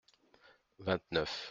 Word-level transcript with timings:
Vingt-neuf. 0.87 1.33